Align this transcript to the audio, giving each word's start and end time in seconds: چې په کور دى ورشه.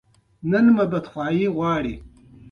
چې 0.51 0.59
په 0.77 0.83
کور 1.05 1.27
دى 1.37 1.45
ورشه. 1.57 1.95